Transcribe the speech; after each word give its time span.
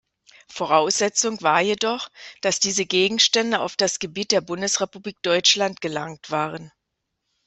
Voraussetzung 0.47 1.39
war 1.43 1.61
jedoch, 1.61 2.09
dass 2.41 2.59
diese 2.59 2.87
Gegenstände 2.87 3.59
auf 3.59 3.75
das 3.75 3.99
Gebiet 3.99 4.31
der 4.31 4.41
Bundesrepublik 4.41 5.21
Deutschland 5.21 5.79
gelangt 5.79 6.31
waren. 6.31 6.71